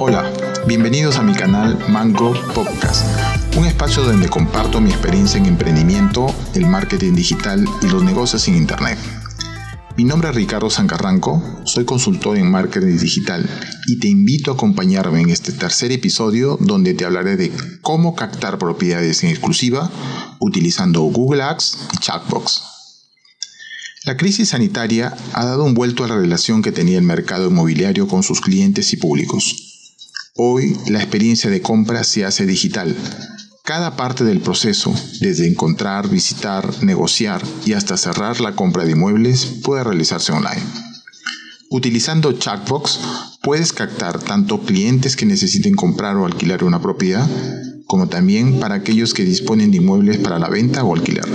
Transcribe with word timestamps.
Hola, 0.00 0.32
bienvenidos 0.68 1.16
a 1.16 1.24
mi 1.24 1.32
canal 1.32 1.76
Mango 1.88 2.32
Podcast, 2.54 3.04
un 3.56 3.64
espacio 3.64 4.04
donde 4.04 4.28
comparto 4.28 4.80
mi 4.80 4.90
experiencia 4.90 5.40
en 5.40 5.46
emprendimiento, 5.46 6.32
el 6.54 6.66
marketing 6.66 7.14
digital 7.14 7.64
y 7.82 7.86
los 7.88 8.04
negocios 8.04 8.46
en 8.46 8.54
Internet. 8.54 8.96
Mi 9.96 10.04
nombre 10.04 10.30
es 10.30 10.36
Ricardo 10.36 10.70
Sancarranco, 10.70 11.42
soy 11.64 11.84
consultor 11.84 12.36
en 12.36 12.48
marketing 12.48 12.96
digital 12.96 13.50
y 13.88 13.98
te 13.98 14.06
invito 14.06 14.52
a 14.52 14.54
acompañarme 14.54 15.20
en 15.20 15.30
este 15.30 15.50
tercer 15.50 15.90
episodio 15.90 16.56
donde 16.60 16.94
te 16.94 17.04
hablaré 17.04 17.36
de 17.36 17.50
cómo 17.82 18.14
captar 18.14 18.56
propiedades 18.56 19.24
en 19.24 19.30
exclusiva 19.30 19.90
utilizando 20.38 21.00
Google 21.00 21.42
Ads 21.42 21.76
y 21.94 21.96
Chatbox. 21.98 22.62
La 24.04 24.16
crisis 24.16 24.50
sanitaria 24.50 25.16
ha 25.32 25.44
dado 25.44 25.64
un 25.64 25.74
vuelto 25.74 26.04
a 26.04 26.08
la 26.08 26.16
relación 26.16 26.62
que 26.62 26.70
tenía 26.70 26.98
el 26.98 27.04
mercado 27.04 27.48
inmobiliario 27.48 28.06
con 28.06 28.22
sus 28.22 28.40
clientes 28.40 28.92
y 28.92 28.96
públicos. 28.96 29.67
Hoy 30.40 30.76
la 30.86 31.00
experiencia 31.00 31.50
de 31.50 31.60
compra 31.60 32.04
se 32.04 32.24
hace 32.24 32.46
digital. 32.46 32.94
Cada 33.64 33.96
parte 33.96 34.22
del 34.22 34.38
proceso, 34.38 34.94
desde 35.20 35.48
encontrar, 35.48 36.08
visitar, 36.08 36.64
negociar 36.84 37.42
y 37.66 37.72
hasta 37.72 37.96
cerrar 37.96 38.40
la 38.40 38.54
compra 38.54 38.84
de 38.84 38.92
inmuebles, 38.92 39.46
puede 39.64 39.82
realizarse 39.82 40.30
online. 40.30 40.62
Utilizando 41.70 42.30
Chatbox 42.34 43.00
puedes 43.42 43.72
captar 43.72 44.20
tanto 44.20 44.60
clientes 44.60 45.16
que 45.16 45.26
necesiten 45.26 45.74
comprar 45.74 46.16
o 46.16 46.24
alquilar 46.24 46.62
una 46.62 46.80
propiedad, 46.80 47.28
como 47.88 48.08
también 48.08 48.60
para 48.60 48.76
aquellos 48.76 49.14
que 49.14 49.24
disponen 49.24 49.72
de 49.72 49.78
inmuebles 49.78 50.18
para 50.18 50.38
la 50.38 50.48
venta 50.48 50.84
o 50.84 50.94
alquiler. 50.94 51.26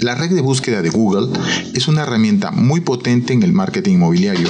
La 0.00 0.16
red 0.16 0.30
de 0.30 0.40
búsqueda 0.40 0.82
de 0.82 0.90
Google 0.90 1.28
es 1.74 1.86
una 1.86 2.02
herramienta 2.02 2.50
muy 2.50 2.80
potente 2.80 3.32
en 3.32 3.44
el 3.44 3.52
marketing 3.52 3.92
inmobiliario 3.92 4.48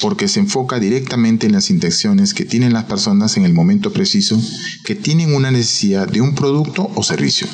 porque 0.00 0.28
se 0.28 0.40
enfoca 0.40 0.78
directamente 0.78 1.46
en 1.46 1.52
las 1.52 1.70
intenciones 1.70 2.34
que 2.34 2.44
tienen 2.44 2.72
las 2.72 2.84
personas 2.84 3.36
en 3.36 3.44
el 3.44 3.54
momento 3.54 3.92
preciso 3.92 4.40
que 4.84 4.94
tienen 4.94 5.34
una 5.34 5.50
necesidad 5.50 6.08
de 6.08 6.20
un 6.20 6.34
producto 6.34 6.90
o 6.94 7.02
servicio. 7.02 7.46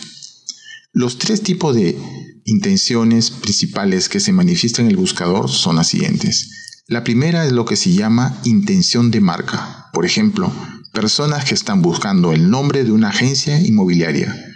Los 0.92 1.18
tres 1.18 1.42
tipos 1.42 1.74
de 1.74 1.98
intenciones 2.44 3.30
principales 3.30 4.08
que 4.08 4.20
se 4.20 4.32
manifiestan 4.32 4.86
en 4.86 4.90
el 4.90 4.96
buscador 4.96 5.50
son 5.50 5.76
las 5.76 5.88
siguientes. 5.88 6.82
La 6.86 7.04
primera 7.04 7.46
es 7.46 7.52
lo 7.52 7.64
que 7.64 7.76
se 7.76 7.92
llama 7.92 8.38
intención 8.44 9.10
de 9.10 9.20
marca. 9.20 9.88
Por 9.92 10.04
ejemplo, 10.04 10.52
personas 10.92 11.44
que 11.44 11.54
están 11.54 11.80
buscando 11.80 12.32
el 12.32 12.50
nombre 12.50 12.84
de 12.84 12.92
una 12.92 13.08
agencia 13.08 13.60
inmobiliaria 13.60 14.52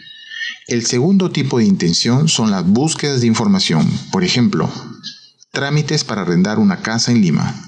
el 0.69 0.85
segundo 0.85 1.31
tipo 1.31 1.59
de 1.59 1.65
intención 1.65 2.27
son 2.27 2.51
las 2.51 2.67
búsquedas 2.67 3.21
de 3.21 3.29
información, 3.29 3.89
por 4.11 4.25
ejemplo, 4.25 4.69
trámites 5.53 6.03
para 6.03 6.23
arrendar 6.23 6.59
una 6.59 6.83
casa 6.83 7.13
en 7.13 7.21
Lima. 7.21 7.66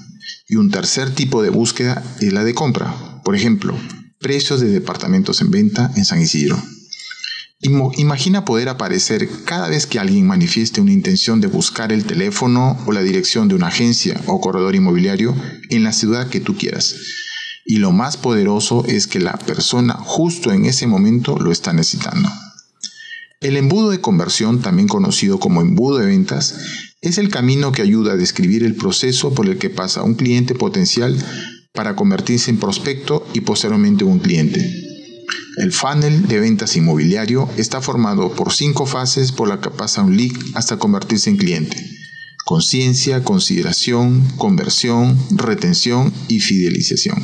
Y 0.49 0.55
un 0.55 0.71
tercer 0.71 1.13
tipo 1.13 1.43
de 1.43 1.51
búsqueda 1.51 2.03
es 2.19 2.33
la 2.33 2.43
de 2.43 2.55
compra, 2.55 3.21
por 3.23 3.35
ejemplo, 3.35 3.75
precios 4.19 4.59
de 4.59 4.69
departamentos 4.69 5.41
en 5.41 5.51
venta 5.51 5.91
en 5.95 6.05
San 6.05 6.19
Isidro. 6.19 6.59
Imagina 7.61 8.45
poder 8.45 8.67
aparecer 8.67 9.29
cada 9.45 9.67
vez 9.67 9.85
que 9.85 9.99
alguien 9.99 10.25
manifieste 10.25 10.81
una 10.81 10.91
intención 10.91 11.39
de 11.39 11.47
buscar 11.47 11.91
el 11.91 12.05
teléfono 12.05 12.79
o 12.87 12.91
la 12.91 13.03
dirección 13.03 13.47
de 13.47 13.53
una 13.53 13.67
agencia 13.67 14.19
o 14.25 14.41
corredor 14.41 14.75
inmobiliario 14.75 15.35
en 15.69 15.83
la 15.83 15.93
ciudad 15.93 16.29
que 16.29 16.39
tú 16.39 16.57
quieras. 16.57 16.95
Y 17.63 17.77
lo 17.77 17.91
más 17.91 18.17
poderoso 18.17 18.85
es 18.87 19.05
que 19.05 19.19
la 19.19 19.33
persona 19.33 19.93
justo 19.93 20.51
en 20.51 20.65
ese 20.65 20.87
momento 20.87 21.37
lo 21.37 21.51
está 21.51 21.73
necesitando. 21.73 22.27
El 23.41 23.55
embudo 23.55 23.91
de 23.91 24.01
conversión, 24.01 24.61
también 24.61 24.89
conocido 24.89 25.39
como 25.39 25.61
embudo 25.61 25.99
de 25.99 26.07
ventas, 26.07 26.55
es 26.99 27.17
el 27.17 27.29
camino 27.29 27.71
que 27.71 27.81
ayuda 27.81 28.11
a 28.11 28.17
describir 28.17 28.65
el 28.65 28.75
proceso 28.75 29.33
por 29.33 29.47
el 29.47 29.57
que 29.57 29.69
pasa 29.69 30.03
un 30.03 30.15
cliente 30.15 30.55
potencial 30.55 31.17
para 31.73 31.95
convertirse 31.95 32.51
en 32.51 32.57
prospecto 32.57 33.25
y 33.33 33.39
posteriormente 33.39 34.03
un 34.03 34.19
cliente. 34.19 34.59
El 35.55 35.71
funnel 35.71 36.27
de 36.27 36.41
ventas 36.41 36.75
inmobiliario 36.75 37.47
está 37.55 37.79
formado 37.79 38.33
por 38.33 38.51
cinco 38.51 38.85
fases 38.85 39.31
por 39.31 39.47
las 39.47 39.59
que 39.59 39.69
pasa 39.69 40.03
un 40.03 40.17
lead 40.17 40.33
hasta 40.53 40.77
convertirse 40.77 41.29
en 41.29 41.37
cliente. 41.37 41.77
Conciencia, 42.45 43.23
consideración, 43.23 44.21
conversión, 44.35 45.17
retención 45.31 46.11
y 46.27 46.41
fidelización. 46.41 47.23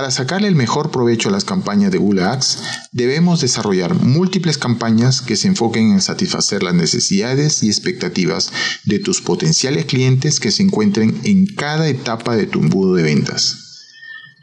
Para 0.00 0.12
sacarle 0.12 0.48
el 0.48 0.54
mejor 0.54 0.90
provecho 0.90 1.28
a 1.28 1.32
las 1.32 1.44
campañas 1.44 1.92
de 1.92 1.98
Google 1.98 2.22
Ads, 2.22 2.60
debemos 2.90 3.42
desarrollar 3.42 3.94
múltiples 3.94 4.56
campañas 4.56 5.20
que 5.20 5.36
se 5.36 5.46
enfoquen 5.46 5.92
en 5.92 6.00
satisfacer 6.00 6.62
las 6.62 6.72
necesidades 6.72 7.62
y 7.62 7.68
expectativas 7.68 8.50
de 8.84 8.98
tus 8.98 9.20
potenciales 9.20 9.84
clientes 9.84 10.40
que 10.40 10.52
se 10.52 10.62
encuentren 10.62 11.20
en 11.24 11.44
cada 11.44 11.86
etapa 11.86 12.34
de 12.34 12.46
tu 12.46 12.60
embudo 12.60 12.94
de 12.94 13.02
ventas. 13.02 13.58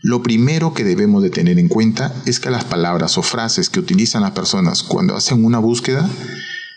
Lo 0.04 0.22
primero 0.22 0.76
que 0.76 0.84
debemos 0.84 1.24
de 1.24 1.32
tener 1.32 1.58
en 1.58 1.70
cuenta 1.70 2.14
es 2.28 2.40
que 2.40 2.52
las 2.52 2.66
palabras 2.66 3.18
o 3.18 3.24
frases 3.24 3.72
que 3.72 3.80
utilizan 3.80 4.22
las 4.22 4.34
personas 4.34 4.84
cuando 4.84 5.16
hacen 5.16 5.44
una 5.44 5.58
búsqueda 5.58 6.08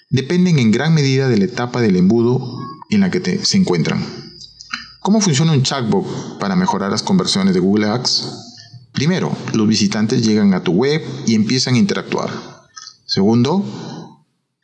dependen 0.08 0.58
en 0.58 0.70
gran 0.70 0.94
medida 0.94 1.28
de 1.28 1.36
la 1.36 1.44
etapa 1.44 1.82
del 1.82 1.96
embudo 1.96 2.58
en 2.88 3.00
la 3.00 3.10
que 3.10 3.44
se 3.44 3.58
encuentran. 3.58 4.02
¿Cómo 5.00 5.20
funciona 5.20 5.52
un 5.52 5.64
chatbot 5.64 6.38
para 6.38 6.56
mejorar 6.56 6.90
las 6.90 7.02
conversiones 7.02 7.52
de 7.52 7.60
Google 7.60 7.86
Ads? 7.86 8.46
Primero, 8.92 9.36
los 9.54 9.68
visitantes 9.68 10.22
llegan 10.22 10.54
a 10.54 10.62
tu 10.62 10.72
web 10.72 11.02
y 11.26 11.34
empiezan 11.34 11.74
a 11.74 11.78
interactuar. 11.78 12.30
Segundo, 13.06 13.64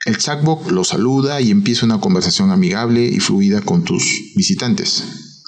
el 0.05 0.19
chatbot 0.19 0.71
los 0.71 0.89
saluda 0.89 1.41
y 1.41 1.51
empieza 1.51 1.87
una 1.87 2.01
conversación 2.01 2.51
amigable 2.51 3.05
y 3.05 3.19
fluida 3.19 3.61
con 3.61 3.83
tus 3.83 4.05
visitantes. 4.37 5.05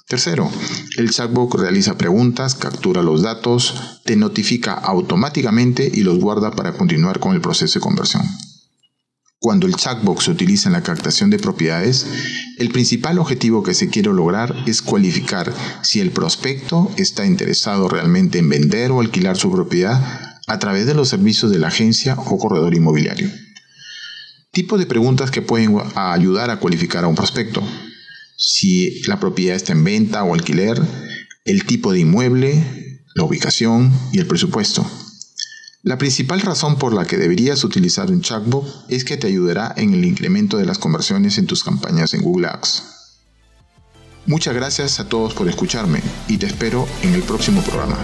Tercero, 0.08 0.50
el 0.96 1.10
chatbot 1.10 1.54
realiza 1.54 1.98
preguntas, 1.98 2.54
captura 2.54 3.02
los 3.02 3.22
datos, 3.22 4.00
te 4.04 4.16
notifica 4.16 4.72
automáticamente 4.72 5.90
y 5.92 6.00
los 6.00 6.18
guarda 6.18 6.50
para 6.50 6.72
continuar 6.72 7.20
con 7.20 7.34
el 7.34 7.42
proceso 7.42 7.78
de 7.78 7.82
conversión. 7.82 8.22
Cuando 9.40 9.68
el 9.68 9.76
chatbot 9.76 10.20
se 10.20 10.32
utiliza 10.32 10.68
en 10.68 10.72
la 10.72 10.82
captación 10.82 11.30
de 11.30 11.38
propiedades, 11.38 12.06
el 12.58 12.70
principal 12.70 13.20
objetivo 13.20 13.62
que 13.62 13.72
se 13.72 13.88
quiere 13.88 14.12
lograr 14.12 14.52
es 14.66 14.82
cualificar 14.82 15.54
si 15.82 16.00
el 16.00 16.10
prospecto 16.10 16.90
está 16.96 17.24
interesado 17.24 17.88
realmente 17.88 18.38
en 18.38 18.48
vender 18.48 18.90
o 18.90 19.00
alquilar 19.00 19.36
su 19.36 19.52
propiedad 19.52 20.38
a 20.48 20.58
través 20.58 20.86
de 20.86 20.94
los 20.94 21.08
servicios 21.08 21.52
de 21.52 21.60
la 21.60 21.68
agencia 21.68 22.16
o 22.18 22.36
corredor 22.36 22.74
inmobiliario. 22.74 23.30
Tipo 24.50 24.76
de 24.76 24.86
preguntas 24.86 25.30
que 25.30 25.42
pueden 25.42 25.78
ayudar 25.94 26.50
a 26.50 26.58
cualificar 26.58 27.04
a 27.04 27.08
un 27.08 27.14
prospecto. 27.14 27.62
Si 28.36 29.02
la 29.02 29.20
propiedad 29.20 29.54
está 29.54 29.72
en 29.72 29.84
venta 29.84 30.24
o 30.24 30.34
alquiler, 30.34 30.82
el 31.44 31.64
tipo 31.64 31.92
de 31.92 32.00
inmueble, 32.00 33.00
la 33.14 33.22
ubicación 33.22 33.92
y 34.12 34.18
el 34.18 34.26
presupuesto. 34.26 34.84
La 35.82 35.96
principal 35.96 36.40
razón 36.40 36.76
por 36.76 36.92
la 36.92 37.04
que 37.04 37.16
deberías 37.16 37.62
utilizar 37.62 38.10
un 38.10 38.20
chatbot 38.20 38.66
es 38.88 39.04
que 39.04 39.16
te 39.16 39.28
ayudará 39.28 39.72
en 39.76 39.94
el 39.94 40.04
incremento 40.04 40.56
de 40.56 40.66
las 40.66 40.78
conversiones 40.78 41.38
en 41.38 41.46
tus 41.46 41.62
campañas 41.62 42.14
en 42.14 42.22
Google 42.22 42.48
Ads. 42.48 42.82
Muchas 44.26 44.54
gracias 44.54 44.98
a 44.98 45.08
todos 45.08 45.34
por 45.34 45.48
escucharme 45.48 46.02
y 46.26 46.36
te 46.36 46.46
espero 46.46 46.86
en 47.02 47.14
el 47.14 47.22
próximo 47.22 47.62
programa. 47.62 47.96